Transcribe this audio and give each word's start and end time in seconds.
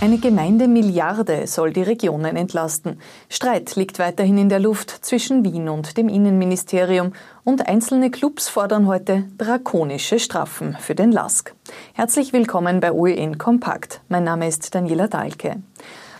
Eine 0.00 0.18
Gemeindemilliarde 0.18 1.48
soll 1.48 1.72
die 1.72 1.82
Regionen 1.82 2.36
entlasten. 2.36 3.00
Streit 3.28 3.74
liegt 3.74 3.98
weiterhin 3.98 4.38
in 4.38 4.48
der 4.48 4.60
Luft 4.60 4.90
zwischen 4.90 5.42
Wien 5.42 5.68
und 5.68 5.96
dem 5.96 6.08
Innenministerium 6.08 7.14
und 7.42 7.66
einzelne 7.66 8.08
Clubs 8.08 8.48
fordern 8.48 8.86
heute 8.86 9.24
drakonische 9.38 10.20
Strafen 10.20 10.76
für 10.78 10.94
den 10.94 11.10
LASK. 11.10 11.52
Herzlich 11.94 12.32
willkommen 12.32 12.78
bei 12.78 12.92
OEN 12.92 13.38
Kompakt. 13.38 14.00
Mein 14.08 14.22
Name 14.22 14.46
ist 14.46 14.72
Daniela 14.72 15.08
Dahlke. 15.08 15.56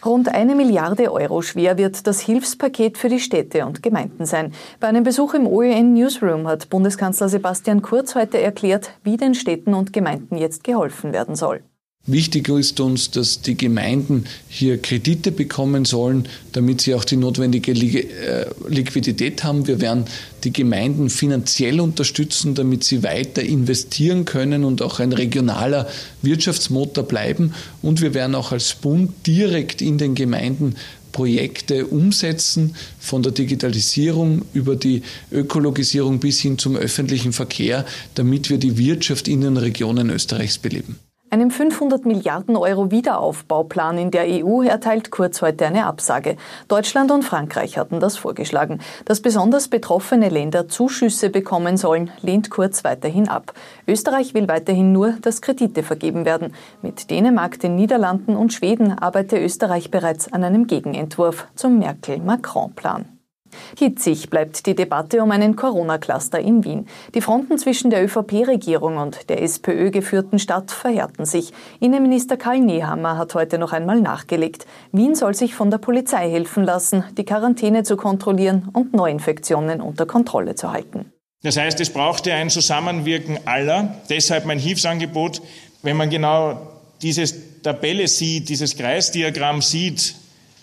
Rund 0.04 0.34
eine 0.34 0.56
Milliarde 0.56 1.12
Euro 1.12 1.40
schwer 1.42 1.78
wird 1.78 2.04
das 2.08 2.18
Hilfspaket 2.18 2.98
für 2.98 3.08
die 3.08 3.20
Städte 3.20 3.64
und 3.64 3.84
Gemeinden 3.84 4.26
sein. 4.26 4.54
Bei 4.80 4.88
einem 4.88 5.04
Besuch 5.04 5.34
im 5.34 5.46
OEN 5.46 5.94
Newsroom 5.94 6.48
hat 6.48 6.68
Bundeskanzler 6.68 7.28
Sebastian 7.28 7.80
Kurz 7.80 8.16
heute 8.16 8.40
erklärt, 8.40 8.90
wie 9.04 9.16
den 9.16 9.36
Städten 9.36 9.72
und 9.72 9.92
Gemeinden 9.92 10.36
jetzt 10.36 10.64
geholfen 10.64 11.12
werden 11.12 11.36
soll. 11.36 11.62
Wichtig 12.10 12.48
ist 12.48 12.80
uns, 12.80 13.10
dass 13.10 13.42
die 13.42 13.54
Gemeinden 13.54 14.24
hier 14.48 14.80
Kredite 14.80 15.30
bekommen 15.30 15.84
sollen, 15.84 16.26
damit 16.52 16.80
sie 16.80 16.94
auch 16.94 17.04
die 17.04 17.16
notwendige 17.16 17.72
äh, 17.72 18.46
Liquidität 18.66 19.44
haben. 19.44 19.66
Wir 19.66 19.82
werden 19.82 20.06
die 20.42 20.50
Gemeinden 20.50 21.10
finanziell 21.10 21.80
unterstützen, 21.80 22.54
damit 22.54 22.82
sie 22.82 23.02
weiter 23.02 23.42
investieren 23.42 24.24
können 24.24 24.64
und 24.64 24.80
auch 24.80 25.00
ein 25.00 25.12
regionaler 25.12 25.86
Wirtschaftsmotor 26.22 27.04
bleiben. 27.04 27.52
Und 27.82 28.00
wir 28.00 28.14
werden 28.14 28.34
auch 28.34 28.52
als 28.52 28.72
Bund 28.72 29.12
direkt 29.26 29.82
in 29.82 29.98
den 29.98 30.14
Gemeinden 30.14 30.76
Projekte 31.12 31.86
umsetzen, 31.86 32.74
von 32.98 33.22
der 33.22 33.32
Digitalisierung 33.32 34.46
über 34.54 34.76
die 34.76 35.02
Ökologisierung 35.30 36.20
bis 36.20 36.40
hin 36.40 36.56
zum 36.56 36.74
öffentlichen 36.74 37.34
Verkehr, 37.34 37.84
damit 38.14 38.48
wir 38.48 38.56
die 38.56 38.78
Wirtschaft 38.78 39.28
in 39.28 39.42
den 39.42 39.58
Regionen 39.58 40.08
Österreichs 40.08 40.56
beleben. 40.56 40.96
Einem 41.30 41.50
500 41.50 42.06
Milliarden 42.06 42.56
Euro 42.56 42.90
Wiederaufbauplan 42.90 43.98
in 43.98 44.10
der 44.10 44.24
EU 44.26 44.62
erteilt 44.62 45.10
Kurz 45.10 45.42
heute 45.42 45.66
eine 45.66 45.84
Absage. 45.84 46.36
Deutschland 46.68 47.10
und 47.10 47.22
Frankreich 47.22 47.76
hatten 47.76 48.00
das 48.00 48.16
vorgeschlagen. 48.16 48.80
Dass 49.04 49.20
besonders 49.20 49.68
betroffene 49.68 50.30
Länder 50.30 50.68
Zuschüsse 50.68 51.28
bekommen 51.28 51.76
sollen, 51.76 52.10
lehnt 52.22 52.48
Kurz 52.48 52.82
weiterhin 52.82 53.28
ab. 53.28 53.52
Österreich 53.86 54.32
will 54.32 54.48
weiterhin 54.48 54.92
nur, 54.92 55.16
dass 55.20 55.42
Kredite 55.42 55.82
vergeben 55.82 56.24
werden. 56.24 56.54
Mit 56.80 57.10
Dänemark, 57.10 57.60
den 57.60 57.76
Niederlanden 57.76 58.34
und 58.34 58.54
Schweden 58.54 58.98
arbeite 58.98 59.38
Österreich 59.38 59.90
bereits 59.90 60.32
an 60.32 60.44
einem 60.44 60.66
Gegenentwurf 60.66 61.46
zum 61.54 61.78
Merkel-Macron-Plan. 61.78 63.17
Hitzig 63.78 64.30
bleibt 64.30 64.66
die 64.66 64.74
Debatte 64.74 65.22
um 65.22 65.30
einen 65.30 65.56
Corona-Cluster 65.56 66.38
in 66.38 66.64
Wien. 66.64 66.86
Die 67.14 67.20
Fronten 67.20 67.58
zwischen 67.58 67.90
der 67.90 68.04
ÖVP-Regierung 68.04 68.96
und 68.96 69.28
der 69.28 69.42
SPÖ 69.42 69.90
geführten 69.90 70.38
Stadt 70.38 70.70
verhärten 70.70 71.24
sich. 71.24 71.52
Innenminister 71.80 72.36
Karl 72.36 72.60
Nehammer 72.60 73.16
hat 73.16 73.34
heute 73.34 73.58
noch 73.58 73.72
einmal 73.72 74.00
nachgelegt. 74.00 74.66
Wien 74.92 75.14
soll 75.14 75.34
sich 75.34 75.54
von 75.54 75.70
der 75.70 75.78
Polizei 75.78 76.30
helfen 76.30 76.64
lassen, 76.64 77.04
die 77.16 77.24
Quarantäne 77.24 77.82
zu 77.82 77.96
kontrollieren 77.96 78.68
und 78.72 78.94
Neuinfektionen 78.94 79.80
unter 79.80 80.06
Kontrolle 80.06 80.54
zu 80.54 80.72
halten. 80.72 81.12
Das 81.42 81.56
heißt, 81.56 81.80
es 81.80 81.90
braucht 81.90 82.26
ja 82.26 82.34
ein 82.34 82.50
Zusammenwirken 82.50 83.38
aller. 83.44 83.94
Deshalb 84.10 84.44
mein 84.44 84.58
Hilfsangebot, 84.58 85.40
wenn 85.82 85.96
man 85.96 86.10
genau 86.10 86.60
diese 87.00 87.24
Tabelle 87.62 88.08
sieht, 88.08 88.48
dieses 88.48 88.76
Kreisdiagramm 88.76 89.62
sieht, 89.62 90.14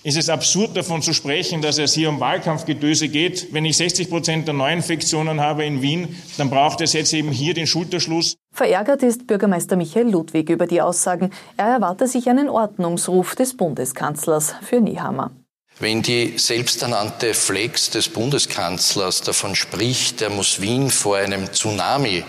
ist 0.05 0.17
es 0.17 0.29
absurd 0.29 0.77
davon 0.77 1.01
zu 1.01 1.13
sprechen, 1.13 1.63
dass 1.63 1.79
es 1.79 1.95
hier 1.95 2.09
um 2.09 2.19
Wahlkampfgedöse 2.19 3.07
geht. 3.07 3.51
Wenn 3.53 3.65
ich 3.65 3.75
60 3.77 4.07
Prozent 4.07 4.47
der 4.47 4.53
Neuinfektionen 4.53 5.41
habe 5.41 5.65
in 5.65 5.81
Wien, 5.81 6.15
dann 6.37 6.51
braucht 6.51 6.79
es 6.81 6.93
jetzt 6.93 7.11
eben 7.11 7.31
hier 7.31 7.55
den 7.55 7.65
Schulterschluss. 7.65 8.35
Verärgert 8.53 9.01
ist 9.01 9.25
Bürgermeister 9.25 9.75
Michael 9.75 10.11
Ludwig 10.11 10.51
über 10.51 10.67
die 10.67 10.79
Aussagen. 10.79 11.31
Er 11.57 11.65
erwarte 11.65 12.07
sich 12.07 12.29
einen 12.29 12.49
Ordnungsruf 12.49 13.35
des 13.35 13.57
Bundeskanzlers 13.57 14.53
für 14.61 14.79
Nehammer. 14.79 15.31
Wenn 15.79 16.03
die 16.03 16.37
selbsternannte 16.37 17.33
Flex 17.33 17.89
des 17.89 18.07
Bundeskanzlers 18.07 19.23
davon 19.23 19.55
spricht, 19.55 20.21
er 20.21 20.29
muss 20.29 20.61
Wien 20.61 20.91
vor 20.91 21.17
einem 21.17 21.51
Tsunami 21.51 22.23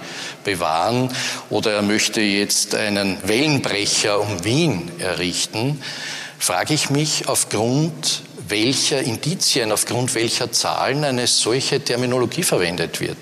bewahren 0.45 1.11
oder 1.51 1.75
er 1.75 1.83
möchte 1.83 2.23
jetzt 2.23 2.75
einen 2.75 3.19
Wellenbrecher 3.25 4.19
um 4.19 4.45
Wien 4.45 4.91
errichten, 4.99 5.81
frage 6.39 6.75
ich 6.75 6.91
mich, 6.91 7.29
aufgrund 7.29 8.23
welcher 8.49 9.01
Indizien, 9.01 9.73
aufgrund 9.73 10.15
welcher 10.15 10.53
Zahlen 10.53 11.05
eine 11.05 11.27
solche 11.27 11.83
Terminologie 11.83 12.43
verwendet 12.43 13.01
wird. 13.01 13.17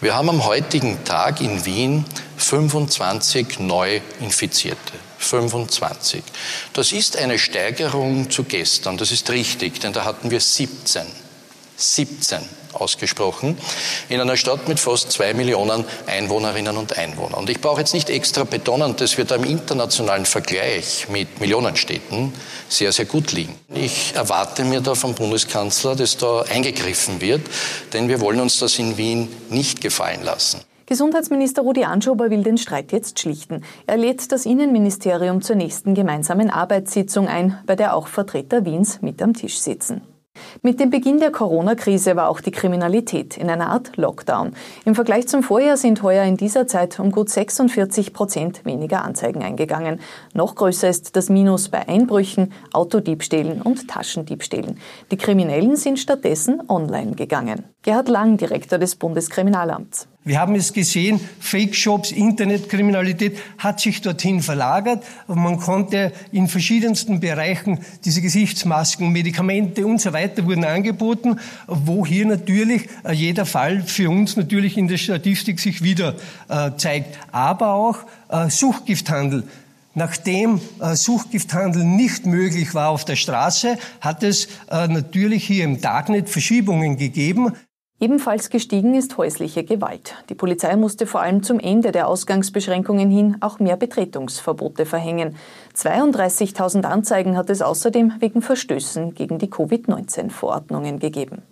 Wir 0.00 0.14
haben 0.14 0.28
am 0.28 0.44
heutigen 0.44 1.02
Tag 1.04 1.40
in 1.40 1.64
Wien 1.64 2.04
25 2.36 3.58
Neuinfizierte. 3.60 4.92
25. 5.18 6.22
Das 6.72 6.92
ist 6.92 7.16
eine 7.16 7.38
Steigerung 7.38 8.30
zu 8.30 8.44
gestern, 8.44 8.96
das 8.96 9.10
ist 9.10 9.30
richtig, 9.30 9.80
denn 9.80 9.92
da 9.92 10.04
hatten 10.04 10.30
wir 10.30 10.40
17. 10.40 11.02
17 11.76 12.40
ausgesprochen, 12.80 13.58
in 14.08 14.20
einer 14.20 14.36
Stadt 14.36 14.68
mit 14.68 14.80
fast 14.80 15.12
zwei 15.12 15.34
Millionen 15.34 15.84
Einwohnerinnen 16.06 16.76
und 16.76 16.96
Einwohnern. 16.96 17.40
Und 17.40 17.50
ich 17.50 17.60
brauche 17.60 17.80
jetzt 17.80 17.94
nicht 17.94 18.10
extra 18.10 18.44
betonen, 18.44 18.96
dass 18.96 19.18
wir 19.18 19.24
da 19.24 19.36
im 19.36 19.44
internationalen 19.44 20.26
Vergleich 20.26 21.08
mit 21.08 21.40
Millionenstädten 21.40 22.32
sehr, 22.68 22.92
sehr 22.92 23.06
gut 23.06 23.32
liegen. 23.32 23.54
Ich 23.74 24.14
erwarte 24.14 24.64
mir 24.64 24.80
da 24.80 24.94
vom 24.94 25.14
Bundeskanzler, 25.14 25.96
dass 25.96 26.16
da 26.16 26.42
eingegriffen 26.42 27.20
wird, 27.20 27.42
denn 27.92 28.08
wir 28.08 28.20
wollen 28.20 28.40
uns 28.40 28.58
das 28.58 28.78
in 28.78 28.96
Wien 28.96 29.28
nicht 29.50 29.80
gefallen 29.80 30.22
lassen. 30.22 30.60
Gesundheitsminister 30.86 31.62
Rudi 31.62 31.82
Anschober 31.82 32.30
will 32.30 32.44
den 32.44 32.58
Streit 32.58 32.92
jetzt 32.92 33.18
schlichten. 33.18 33.64
Er 33.88 33.96
lädt 33.96 34.30
das 34.30 34.46
Innenministerium 34.46 35.42
zur 35.42 35.56
nächsten 35.56 35.94
gemeinsamen 35.94 36.48
Arbeitssitzung 36.48 37.26
ein, 37.26 37.58
bei 37.66 37.74
der 37.74 37.96
auch 37.96 38.06
Vertreter 38.06 38.64
Wiens 38.64 39.02
mit 39.02 39.20
am 39.20 39.34
Tisch 39.34 39.58
sitzen. 39.58 40.02
Mit 40.62 40.80
dem 40.80 40.90
Beginn 40.90 41.18
der 41.18 41.30
Corona-Krise 41.30 42.16
war 42.16 42.28
auch 42.28 42.40
die 42.40 42.50
Kriminalität 42.50 43.36
in 43.36 43.50
einer 43.50 43.68
Art 43.68 43.96
Lockdown. 43.96 44.52
Im 44.84 44.94
Vergleich 44.94 45.28
zum 45.28 45.42
Vorjahr 45.42 45.76
sind 45.76 46.02
heuer 46.02 46.24
in 46.24 46.36
dieser 46.36 46.66
Zeit 46.66 46.98
um 46.98 47.12
gut 47.12 47.28
46 47.28 48.12
Prozent 48.12 48.64
weniger 48.64 49.04
Anzeigen 49.04 49.42
eingegangen. 49.42 50.00
Noch 50.32 50.54
größer 50.54 50.88
ist 50.88 51.14
das 51.16 51.28
Minus 51.28 51.68
bei 51.68 51.86
Einbrüchen, 51.88 52.52
Autodiebstählen 52.72 53.60
und 53.60 53.88
Taschendiebstählen. 53.88 54.78
Die 55.10 55.18
Kriminellen 55.18 55.76
sind 55.76 55.98
stattdessen 55.98 56.62
online 56.68 57.12
gegangen. 57.12 57.64
Gerhard 57.86 58.08
Lang, 58.08 58.36
Direktor 58.36 58.80
des 58.80 58.96
Bundeskriminalamts. 58.96 60.08
Wir 60.24 60.40
haben 60.40 60.56
es 60.56 60.72
gesehen, 60.72 61.20
Fake-Shops, 61.38 62.10
Internetkriminalität 62.10 63.38
hat 63.58 63.78
sich 63.78 64.02
dorthin 64.02 64.40
verlagert 64.42 65.04
man 65.28 65.60
konnte 65.60 66.10
in 66.32 66.48
verschiedensten 66.48 67.20
Bereichen 67.20 67.78
diese 68.04 68.22
Gesichtsmasken, 68.22 69.12
Medikamente 69.12 69.86
und 69.86 70.00
so 70.00 70.12
weiter 70.12 70.44
wurden 70.46 70.64
angeboten, 70.64 71.38
wo 71.68 72.04
hier 72.04 72.26
natürlich 72.26 72.88
äh, 73.04 73.12
jeder 73.12 73.46
Fall 73.46 73.82
für 73.82 74.10
uns 74.10 74.36
natürlich 74.36 74.76
in 74.76 74.88
der 74.88 74.96
Statistik 74.96 75.60
sich 75.60 75.80
wieder 75.84 76.16
äh, 76.48 76.72
zeigt. 76.76 77.16
Aber 77.30 77.74
auch 77.74 77.98
äh, 78.30 78.50
Suchtgifthandel. 78.50 79.44
Nachdem 79.98 80.60
Suchtgifthandel 80.92 81.82
nicht 81.82 82.26
möglich 82.26 82.74
war 82.74 82.90
auf 82.90 83.06
der 83.06 83.16
Straße, 83.16 83.78
hat 84.02 84.22
es 84.22 84.48
natürlich 84.68 85.46
hier 85.46 85.64
im 85.64 85.80
Darknet 85.80 86.28
Verschiebungen 86.28 86.98
gegeben. 86.98 87.54
Ebenfalls 87.98 88.50
gestiegen 88.50 88.94
ist 88.94 89.16
häusliche 89.16 89.64
Gewalt. 89.64 90.16
Die 90.28 90.34
Polizei 90.34 90.76
musste 90.76 91.06
vor 91.06 91.22
allem 91.22 91.42
zum 91.42 91.58
Ende 91.58 91.92
der 91.92 92.08
Ausgangsbeschränkungen 92.08 93.10
hin 93.10 93.38
auch 93.40 93.58
mehr 93.58 93.78
Betretungsverbote 93.78 94.84
verhängen. 94.84 95.36
32.000 95.74 96.84
Anzeigen 96.84 97.38
hat 97.38 97.48
es 97.48 97.62
außerdem 97.62 98.12
wegen 98.20 98.42
Verstößen 98.42 99.14
gegen 99.14 99.38
die 99.38 99.48
Covid-19-Verordnungen 99.48 100.98
gegeben. 100.98 101.42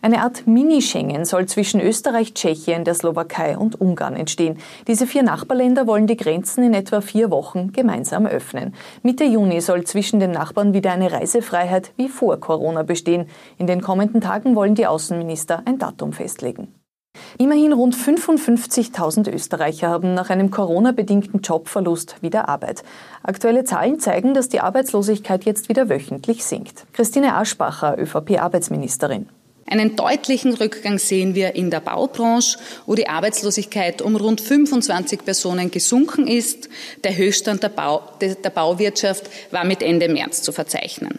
Eine 0.00 0.22
Art 0.22 0.46
Mini-Schengen 0.46 1.24
soll 1.24 1.46
zwischen 1.46 1.80
Österreich, 1.80 2.34
Tschechien, 2.34 2.84
der 2.84 2.94
Slowakei 2.94 3.58
und 3.58 3.80
Ungarn 3.80 4.14
entstehen. 4.14 4.58
Diese 4.86 5.06
vier 5.06 5.22
Nachbarländer 5.22 5.86
wollen 5.86 6.06
die 6.06 6.16
Grenzen 6.16 6.62
in 6.62 6.74
etwa 6.74 7.00
vier 7.00 7.30
Wochen 7.30 7.72
gemeinsam 7.72 8.26
öffnen. 8.26 8.74
Mitte 9.02 9.24
Juni 9.24 9.60
soll 9.60 9.84
zwischen 9.84 10.20
den 10.20 10.30
Nachbarn 10.30 10.72
wieder 10.72 10.92
eine 10.92 11.10
Reisefreiheit 11.10 11.92
wie 11.96 12.08
vor 12.08 12.38
Corona 12.38 12.84
bestehen. 12.84 13.26
In 13.56 13.66
den 13.66 13.80
kommenden 13.80 14.20
Tagen 14.20 14.54
wollen 14.54 14.74
die 14.74 14.86
Außenminister 14.86 15.62
ein 15.64 15.78
Datum 15.78 16.12
festlegen. 16.12 16.68
Immerhin 17.36 17.72
rund 17.72 17.96
55.000 17.96 19.28
Österreicher 19.32 19.88
haben 19.88 20.14
nach 20.14 20.30
einem 20.30 20.52
Corona-bedingten 20.52 21.40
Jobverlust 21.40 22.22
wieder 22.22 22.48
Arbeit. 22.48 22.84
Aktuelle 23.24 23.64
Zahlen 23.64 23.98
zeigen, 23.98 24.34
dass 24.34 24.48
die 24.48 24.60
Arbeitslosigkeit 24.60 25.44
jetzt 25.44 25.68
wieder 25.68 25.88
wöchentlich 25.88 26.44
sinkt. 26.44 26.86
Christine 26.92 27.34
Aschbacher, 27.34 27.98
ÖVP-Arbeitsministerin. 27.98 29.26
Einen 29.70 29.96
deutlichen 29.96 30.54
Rückgang 30.54 30.98
sehen 30.98 31.34
wir 31.34 31.54
in 31.54 31.70
der 31.70 31.80
Baubranche, 31.80 32.58
wo 32.86 32.94
die 32.94 33.08
Arbeitslosigkeit 33.08 34.00
um 34.00 34.16
rund 34.16 34.40
25 34.40 35.24
Personen 35.24 35.70
gesunken 35.70 36.26
ist. 36.26 36.70
Der 37.04 37.16
Höchststand 37.16 37.62
der, 37.62 37.68
Bau, 37.68 38.02
der 38.20 38.50
Bauwirtschaft 38.50 39.28
war 39.50 39.64
mit 39.64 39.82
Ende 39.82 40.08
März 40.08 40.42
zu 40.42 40.52
verzeichnen. 40.52 41.18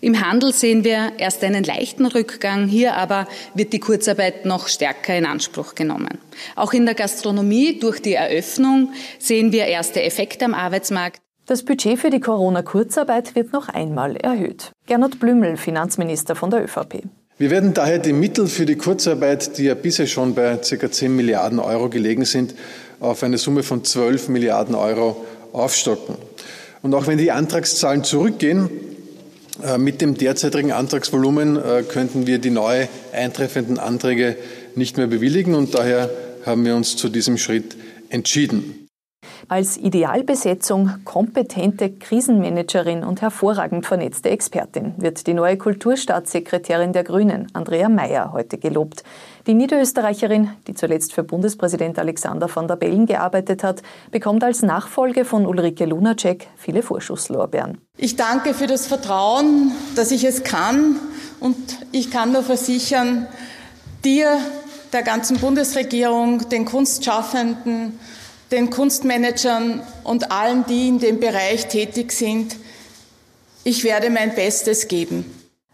Im 0.00 0.26
Handel 0.26 0.52
sehen 0.52 0.82
wir 0.82 1.12
erst 1.18 1.44
einen 1.44 1.62
leichten 1.62 2.06
Rückgang, 2.06 2.66
hier 2.66 2.94
aber 2.96 3.28
wird 3.54 3.72
die 3.72 3.80
Kurzarbeit 3.80 4.44
noch 4.44 4.68
stärker 4.68 5.16
in 5.16 5.26
Anspruch 5.26 5.74
genommen. 5.74 6.18
Auch 6.56 6.72
in 6.72 6.86
der 6.86 6.94
Gastronomie 6.94 7.78
durch 7.78 8.00
die 8.00 8.14
Eröffnung 8.14 8.92
sehen 9.18 9.52
wir 9.52 9.66
erste 9.66 10.02
Effekte 10.02 10.44
am 10.46 10.54
Arbeitsmarkt. 10.54 11.20
Das 11.46 11.62
Budget 11.62 11.98
für 11.98 12.10
die 12.10 12.20
Corona-Kurzarbeit 12.20 13.34
wird 13.34 13.52
noch 13.52 13.68
einmal 13.68 14.16
erhöht. 14.16 14.72
Gernot 14.86 15.20
Blümel, 15.20 15.58
Finanzminister 15.58 16.34
von 16.34 16.50
der 16.50 16.64
ÖVP. 16.64 17.02
Wir 17.36 17.50
werden 17.50 17.74
daher 17.74 17.98
die 17.98 18.12
Mittel 18.12 18.46
für 18.46 18.64
die 18.64 18.76
Kurzarbeit, 18.76 19.58
die 19.58 19.64
ja 19.64 19.74
bisher 19.74 20.06
schon 20.06 20.36
bei 20.36 20.56
ca. 20.56 20.90
10 20.90 21.16
Milliarden 21.16 21.58
Euro 21.58 21.88
gelegen 21.88 22.24
sind, 22.24 22.54
auf 23.00 23.24
eine 23.24 23.38
Summe 23.38 23.64
von 23.64 23.82
12 23.82 24.28
Milliarden 24.28 24.76
Euro 24.76 25.24
aufstocken. 25.52 26.14
Und 26.82 26.94
auch 26.94 27.08
wenn 27.08 27.18
die 27.18 27.32
Antragszahlen 27.32 28.04
zurückgehen, 28.04 28.70
äh, 29.64 29.78
mit 29.78 30.00
dem 30.00 30.16
derzeitigen 30.16 30.70
Antragsvolumen 30.70 31.56
äh, 31.56 31.82
könnten 31.82 32.28
wir 32.28 32.38
die 32.38 32.50
neu 32.50 32.86
eintreffenden 33.12 33.78
Anträge 33.78 34.36
nicht 34.76 34.96
mehr 34.96 35.08
bewilligen 35.08 35.56
und 35.56 35.74
daher 35.74 36.10
haben 36.46 36.64
wir 36.64 36.76
uns 36.76 36.96
zu 36.96 37.08
diesem 37.08 37.36
Schritt 37.36 37.76
entschieden. 38.10 38.83
Als 39.48 39.76
Idealbesetzung 39.76 41.04
kompetente 41.04 41.90
Krisenmanagerin 41.90 43.04
und 43.04 43.20
hervorragend 43.20 43.84
vernetzte 43.84 44.30
Expertin 44.30 44.94
wird 44.96 45.26
die 45.26 45.34
neue 45.34 45.58
Kulturstaatssekretärin 45.58 46.94
der 46.94 47.04
Grünen, 47.04 47.48
Andrea 47.52 47.90
Mayer, 47.90 48.32
heute 48.32 48.56
gelobt. 48.56 49.04
Die 49.46 49.52
Niederösterreicherin, 49.52 50.50
die 50.66 50.74
zuletzt 50.74 51.12
für 51.12 51.22
Bundespräsident 51.22 51.98
Alexander 51.98 52.48
van 52.54 52.68
der 52.68 52.76
Bellen 52.76 53.04
gearbeitet 53.04 53.62
hat, 53.62 53.82
bekommt 54.10 54.42
als 54.42 54.62
Nachfolge 54.62 55.26
von 55.26 55.44
Ulrike 55.44 55.84
Lunacek 55.84 56.46
viele 56.56 56.82
Vorschusslorbeeren. 56.82 57.78
Ich 57.98 58.16
danke 58.16 58.54
für 58.54 58.66
das 58.66 58.86
Vertrauen, 58.86 59.72
dass 59.94 60.10
ich 60.10 60.24
es 60.24 60.42
kann 60.42 60.96
und 61.40 61.56
ich 61.92 62.10
kann 62.10 62.32
nur 62.32 62.42
versichern, 62.42 63.26
dir, 64.04 64.38
der 64.92 65.02
ganzen 65.02 65.38
Bundesregierung, 65.38 66.48
den 66.48 66.64
Kunstschaffenden, 66.64 67.98
den 68.54 68.70
Kunstmanagern 68.70 69.82
und 70.04 70.30
allen, 70.30 70.64
die 70.66 70.88
in 70.88 71.00
dem 71.00 71.18
Bereich 71.18 71.66
tätig 71.66 72.12
sind, 72.12 72.56
ich 73.64 73.82
werde 73.82 74.10
mein 74.10 74.34
Bestes 74.34 74.86
geben. 74.86 75.24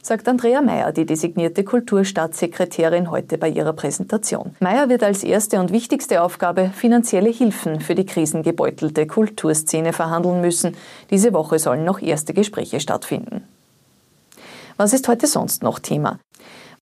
Sagt 0.03 0.29
Andrea 0.29 0.63
Mayer, 0.63 0.93
die 0.93 1.05
designierte 1.05 1.63
Kulturstaatssekretärin, 1.63 3.11
heute 3.11 3.37
bei 3.37 3.51
ihrer 3.51 3.75
Präsentation. 3.75 4.57
Mayer 4.61 4.89
wird 4.89 5.03
als 5.03 5.23
erste 5.23 5.61
und 5.61 5.73
wichtigste 5.73 6.23
Aufgabe 6.23 6.71
finanzielle 6.75 7.29
Hilfen 7.29 7.83
für 7.83 7.95
die 7.95 8.07
krisengebeutelte 8.07 9.07
Kulturszene 9.07 9.93
verhandeln 9.93 10.41
müssen. 10.41 10.75
Diese 11.11 11.35
Woche 11.35 11.59
sollen 11.59 11.85
noch 11.85 12.01
erste 12.01 12.33
Gespräche 12.33 12.81
stattfinden. 12.81 13.45
Was 14.79 14.95
ist 14.95 15.07
heute 15.07 15.27
sonst 15.27 15.63
noch 15.63 15.81
Thema? 15.81 16.19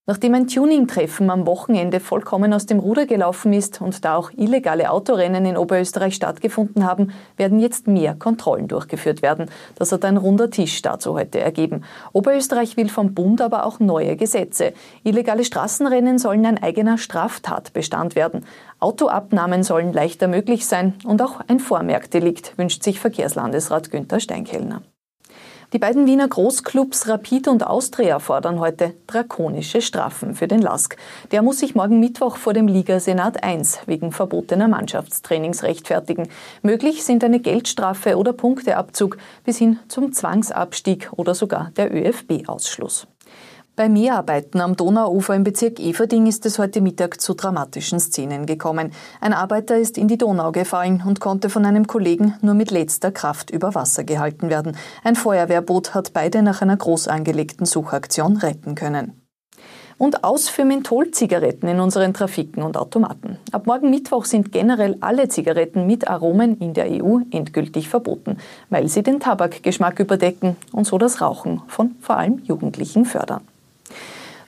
Nachdem 0.08 0.32
ein 0.32 0.46
Tuning-Treffen 0.46 1.28
am 1.28 1.46
Wochenende 1.46 2.00
vollkommen 2.00 2.54
aus 2.54 2.64
dem 2.64 2.78
Ruder 2.78 3.04
gelaufen 3.04 3.52
ist 3.52 3.82
und 3.82 4.06
da 4.06 4.16
auch 4.16 4.30
illegale 4.34 4.90
Autorennen 4.90 5.44
in 5.44 5.58
Oberösterreich 5.58 6.14
stattgefunden 6.14 6.86
haben, 6.86 7.12
werden 7.36 7.60
jetzt 7.60 7.86
mehr 7.88 8.14
Kontrollen 8.14 8.68
durchgeführt 8.68 9.20
werden. 9.20 9.50
Das 9.74 9.92
hat 9.92 10.06
ein 10.06 10.16
runder 10.16 10.48
Tisch 10.48 10.80
dazu 10.80 11.12
heute 11.12 11.40
ergeben. 11.40 11.84
Oberösterreich 12.14 12.78
will 12.78 12.88
vom 12.88 13.12
Bund 13.12 13.42
aber 13.42 13.66
auch 13.66 13.80
neue 13.80 14.16
Gesetze. 14.16 14.72
Illegale 15.04 15.44
Straßenrennen 15.44 16.18
sollen 16.18 16.46
ein 16.46 16.62
eigener 16.62 16.96
Straftatbestand 16.96 18.16
werden. 18.16 18.46
Autoabnahmen 18.80 19.62
sollen 19.62 19.92
leichter 19.92 20.26
möglich 20.26 20.66
sein 20.66 20.94
und 21.04 21.20
auch 21.20 21.40
ein 21.48 21.60
Vormerkdelikt, 21.60 22.56
wünscht 22.56 22.82
sich 22.82 22.98
Verkehrslandesrat 22.98 23.90
Günther 23.90 24.20
Steinkellner. 24.20 24.80
Die 25.74 25.78
beiden 25.78 26.06
Wiener 26.06 26.26
Großclubs 26.26 27.08
Rapid 27.08 27.46
und 27.46 27.66
Austria 27.66 28.20
fordern 28.20 28.58
heute 28.58 28.94
drakonische 29.06 29.82
Strafen 29.82 30.34
für 30.34 30.48
den 30.48 30.62
LASK. 30.62 30.96
Der 31.30 31.42
muss 31.42 31.58
sich 31.58 31.74
morgen 31.74 32.00
Mittwoch 32.00 32.38
vor 32.38 32.54
dem 32.54 32.68
Ligasenat 32.68 33.44
1 33.44 33.80
wegen 33.84 34.10
verbotener 34.10 34.66
Mannschaftstrainings 34.66 35.64
rechtfertigen. 35.64 36.28
Möglich 36.62 37.04
sind 37.04 37.22
eine 37.22 37.40
Geldstrafe 37.40 38.16
oder 38.16 38.32
Punkteabzug 38.32 39.18
bis 39.44 39.58
hin 39.58 39.78
zum 39.88 40.14
Zwangsabstieg 40.14 41.10
oder 41.14 41.34
sogar 41.34 41.70
der 41.76 41.94
ÖFB-Ausschluss. 41.94 43.06
Bei 43.78 43.88
Mehrarbeiten 43.88 44.60
am 44.60 44.74
Donauufer 44.74 45.36
im 45.36 45.44
Bezirk 45.44 45.78
Everding 45.78 46.26
ist 46.26 46.44
es 46.46 46.58
heute 46.58 46.80
Mittag 46.80 47.20
zu 47.20 47.34
dramatischen 47.34 48.00
Szenen 48.00 48.44
gekommen. 48.44 48.90
Ein 49.20 49.32
Arbeiter 49.32 49.76
ist 49.78 49.96
in 49.96 50.08
die 50.08 50.18
Donau 50.18 50.50
gefallen 50.50 51.00
und 51.06 51.20
konnte 51.20 51.48
von 51.48 51.64
einem 51.64 51.86
Kollegen 51.86 52.34
nur 52.40 52.54
mit 52.54 52.72
letzter 52.72 53.12
Kraft 53.12 53.52
über 53.52 53.76
Wasser 53.76 54.02
gehalten 54.02 54.50
werden. 54.50 54.76
Ein 55.04 55.14
Feuerwehrboot 55.14 55.94
hat 55.94 56.12
beide 56.12 56.42
nach 56.42 56.60
einer 56.60 56.76
groß 56.76 57.06
angelegten 57.06 57.66
Suchaktion 57.66 58.38
retten 58.38 58.74
können. 58.74 59.22
Und 59.96 60.24
aus 60.24 60.48
für 60.48 60.64
Mentholzigaretten 60.64 61.68
in 61.68 61.78
unseren 61.78 62.12
Trafiken 62.12 62.64
und 62.64 62.76
Automaten. 62.76 63.38
Ab 63.52 63.68
morgen 63.68 63.90
Mittwoch 63.90 64.24
sind 64.24 64.50
generell 64.50 64.96
alle 64.98 65.28
Zigaretten 65.28 65.86
mit 65.86 66.08
Aromen 66.08 66.58
in 66.58 66.74
der 66.74 66.90
EU 66.90 67.18
endgültig 67.30 67.88
verboten, 67.88 68.38
weil 68.70 68.88
sie 68.88 69.04
den 69.04 69.20
Tabakgeschmack 69.20 70.00
überdecken 70.00 70.56
und 70.72 70.84
so 70.84 70.98
das 70.98 71.20
Rauchen 71.20 71.62
von 71.68 71.94
vor 72.00 72.16
allem 72.16 72.42
Jugendlichen 72.42 73.04
fördern. 73.04 73.42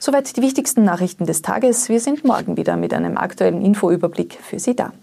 Soweit 0.03 0.35
die 0.35 0.41
wichtigsten 0.41 0.83
Nachrichten 0.83 1.27
des 1.27 1.43
Tages. 1.43 1.87
Wir 1.87 1.99
sind 1.99 2.25
morgen 2.25 2.57
wieder 2.57 2.75
mit 2.75 2.91
einem 2.91 3.17
aktuellen 3.17 3.61
Infoüberblick 3.61 4.33
für 4.41 4.57
Sie 4.57 4.75
da. 4.75 4.93